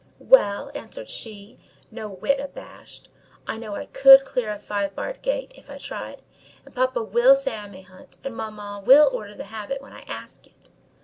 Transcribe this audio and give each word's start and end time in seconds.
"Well," 0.33 0.71
answered 0.73 1.11
she, 1.11 1.59
no 1.91 2.09
whit 2.09 2.39
abashed, 2.39 3.07
"I 3.45 3.57
know 3.57 3.75
I 3.75 3.85
could 3.85 4.25
clear 4.25 4.49
a 4.51 4.57
five 4.57 4.95
barred 4.95 5.21
gate, 5.21 5.51
if 5.53 5.69
I 5.69 5.77
tried, 5.77 6.23
and 6.65 6.73
papa 6.73 7.03
will 7.03 7.35
say 7.35 7.55
I 7.55 7.67
may 7.67 7.83
hunt, 7.83 8.17
and 8.23 8.35
mamma 8.35 8.81
will 8.83 9.11
order 9.13 9.35
the 9.35 9.43
habit 9.53 9.79
when 9.79 9.93
I 9.93 10.01
ask 10.07 10.47
it." 10.47 10.71